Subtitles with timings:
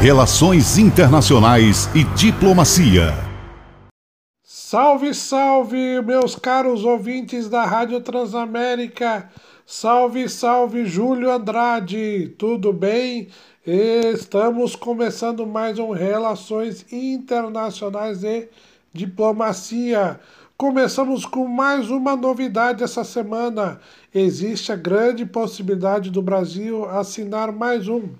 [0.00, 3.14] Relações Internacionais e Diplomacia.
[4.44, 9.30] Salve, salve, meus caros ouvintes da Rádio Transamérica.
[9.64, 12.28] Salve, salve, Júlio Andrade.
[12.36, 13.28] Tudo bem?
[13.66, 18.50] Estamos começando mais um Relações Internacionais e
[18.92, 20.20] Diplomacia.
[20.58, 23.80] Começamos com mais uma novidade essa semana.
[24.14, 28.10] Existe a grande possibilidade do Brasil assinar mais um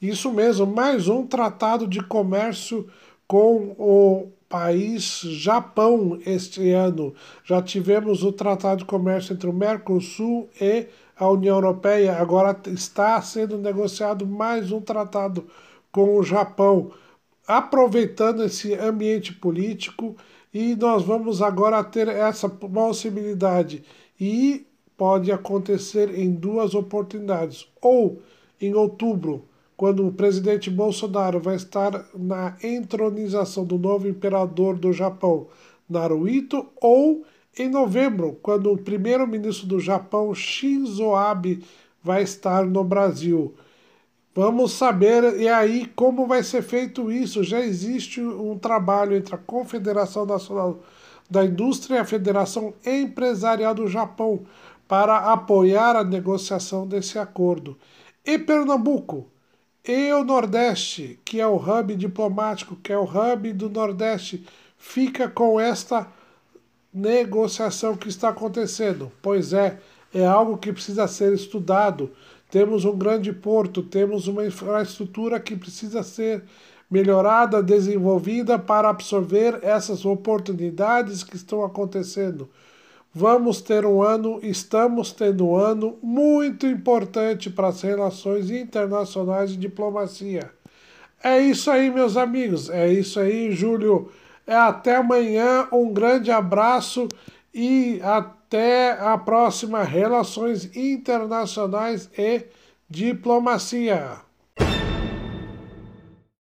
[0.00, 2.88] isso mesmo, mais um tratado de comércio
[3.26, 7.14] com o país Japão este ano.
[7.44, 13.20] Já tivemos o tratado de comércio entre o Mercosul e a União Europeia, agora está
[13.20, 15.46] sendo negociado mais um tratado
[15.90, 16.92] com o Japão,
[17.46, 20.16] aproveitando esse ambiente político
[20.54, 23.82] e nós vamos agora ter essa possibilidade.
[24.20, 24.64] E
[24.96, 28.22] pode acontecer em duas oportunidades, ou
[28.60, 29.44] em outubro
[29.78, 35.46] quando o presidente Bolsonaro vai estar na entronização do novo imperador do Japão,
[35.88, 37.24] Naruhito, ou
[37.56, 41.62] em novembro, quando o primeiro-ministro do Japão, Shinzo Abe,
[42.02, 43.54] vai estar no Brasil.
[44.34, 47.44] Vamos saber e aí como vai ser feito isso.
[47.44, 50.80] Já existe um trabalho entre a Confederação Nacional
[51.30, 54.40] da Indústria e a Federação Empresarial do Japão
[54.88, 57.78] para apoiar a negociação desse acordo.
[58.26, 59.37] E Pernambuco?
[59.88, 65.30] E o Nordeste, que é o hub diplomático, que é o hub do Nordeste, fica
[65.30, 66.06] com esta
[66.92, 69.10] negociação que está acontecendo.
[69.22, 69.80] Pois é,
[70.12, 72.10] é algo que precisa ser estudado.
[72.50, 76.44] Temos um grande porto, temos uma infraestrutura que precisa ser
[76.90, 82.46] melhorada, desenvolvida para absorver essas oportunidades que estão acontecendo.
[83.20, 89.56] Vamos ter um ano, estamos tendo um ano muito importante para as relações internacionais de
[89.56, 90.52] diplomacia.
[91.20, 92.70] É isso aí, meus amigos.
[92.70, 94.08] É isso aí, Júlio.
[94.46, 95.66] É até amanhã.
[95.72, 97.08] Um grande abraço
[97.52, 102.46] e até a próxima Relações Internacionais e
[102.88, 104.27] Diplomacia.